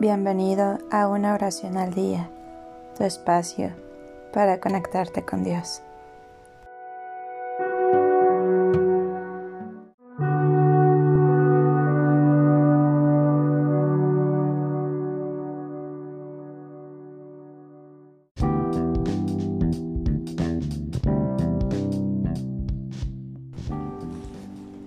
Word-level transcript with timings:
Bienvenido 0.00 0.78
a 0.90 1.08
una 1.08 1.34
oración 1.34 1.76
al 1.76 1.92
día, 1.92 2.30
tu 2.96 3.04
espacio 3.04 3.70
para 4.32 4.58
conectarte 4.58 5.26
con 5.26 5.44
Dios. 5.44 5.82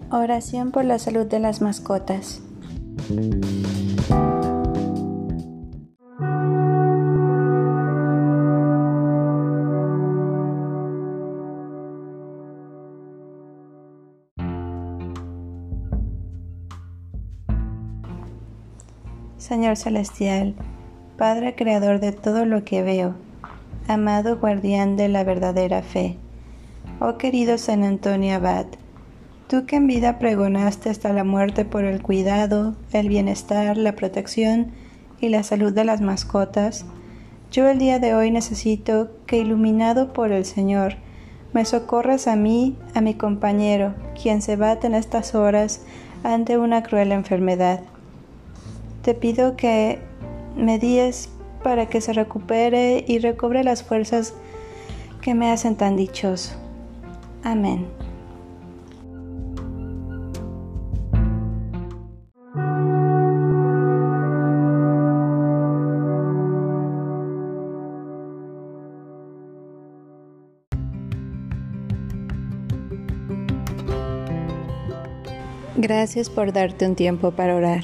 Oración 0.09 0.71
por 0.71 0.85
la 0.85 0.97
salud 0.97 1.27
de 1.27 1.37
las 1.37 1.61
mascotas. 1.61 2.41
Señor 19.43 19.75
Celestial, 19.75 20.55
Padre 21.17 21.53
Creador 21.53 21.99
de 21.99 22.13
todo 22.13 22.45
lo 22.45 22.63
que 22.63 22.81
veo, 22.81 23.13
amado 23.89 24.37
guardián 24.37 24.95
de 24.95 25.09
la 25.09 25.25
verdadera 25.25 25.81
fe, 25.81 26.15
oh 27.01 27.17
querido 27.17 27.57
San 27.57 27.83
Antonio 27.83 28.35
Abad, 28.35 28.67
tú 29.49 29.65
que 29.65 29.75
en 29.75 29.87
vida 29.87 30.17
pregonaste 30.17 30.89
hasta 30.89 31.11
la 31.11 31.25
muerte 31.25 31.65
por 31.65 31.83
el 31.83 32.01
cuidado, 32.01 32.77
el 32.93 33.09
bienestar, 33.09 33.75
la 33.75 33.97
protección 33.97 34.71
y 35.19 35.27
la 35.27 35.43
salud 35.43 35.73
de 35.73 35.83
las 35.83 35.99
mascotas, 35.99 36.85
yo 37.51 37.67
el 37.67 37.79
día 37.79 37.99
de 37.99 38.15
hoy 38.15 38.31
necesito 38.31 39.11
que 39.25 39.39
iluminado 39.39 40.13
por 40.13 40.31
el 40.31 40.45
Señor, 40.45 40.95
me 41.51 41.65
socorras 41.65 42.27
a 42.27 42.37
mí, 42.37 42.77
a 42.95 43.01
mi 43.01 43.15
compañero, 43.15 43.93
quien 44.15 44.41
se 44.41 44.55
bate 44.55 44.87
en 44.87 44.95
estas 44.95 45.35
horas 45.35 45.81
ante 46.23 46.57
una 46.57 46.81
cruel 46.81 47.11
enfermedad 47.11 47.81
te 49.03 49.13
pido 49.13 49.57
que 49.57 49.99
me 50.55 50.79
dies 50.79 51.29
para 51.61 51.87
que 51.87 52.01
se 52.01 52.13
recupere 52.13 53.03
y 53.07 53.19
recobre 53.19 53.63
las 53.63 53.83
fuerzas 53.83 54.33
que 55.21 55.33
me 55.33 55.51
hacen 55.51 55.75
tan 55.75 55.95
dichoso. 55.95 56.55
Amén. 57.43 57.85
Gracias 75.75 76.29
por 76.29 76.53
darte 76.53 76.85
un 76.85 76.95
tiempo 76.95 77.31
para 77.31 77.57
orar 77.57 77.83